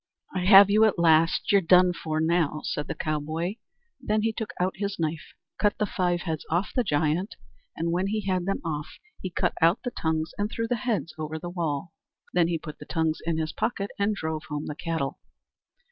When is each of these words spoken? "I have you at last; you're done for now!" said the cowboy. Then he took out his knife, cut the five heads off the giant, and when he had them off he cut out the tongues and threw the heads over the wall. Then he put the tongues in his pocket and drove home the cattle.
"I 0.33 0.45
have 0.45 0.71
you 0.71 0.83
at 0.85 0.97
last; 0.97 1.51
you're 1.51 1.61
done 1.61 1.93
for 1.93 2.19
now!" 2.19 2.61
said 2.63 2.87
the 2.87 2.95
cowboy. 2.95 3.57
Then 4.01 4.23
he 4.23 4.33
took 4.33 4.49
out 4.59 4.77
his 4.77 4.97
knife, 4.97 5.35
cut 5.59 5.77
the 5.77 5.85
five 5.85 6.21
heads 6.21 6.43
off 6.49 6.71
the 6.75 6.83
giant, 6.83 7.35
and 7.77 7.91
when 7.91 8.07
he 8.07 8.21
had 8.21 8.47
them 8.47 8.61
off 8.65 8.87
he 9.21 9.29
cut 9.29 9.53
out 9.61 9.83
the 9.83 9.91
tongues 9.91 10.31
and 10.39 10.49
threw 10.51 10.67
the 10.67 10.75
heads 10.75 11.13
over 11.19 11.37
the 11.37 11.51
wall. 11.51 11.93
Then 12.33 12.47
he 12.47 12.57
put 12.57 12.79
the 12.79 12.85
tongues 12.85 13.19
in 13.27 13.37
his 13.37 13.53
pocket 13.53 13.91
and 13.99 14.15
drove 14.15 14.45
home 14.49 14.65
the 14.65 14.73
cattle. 14.73 15.19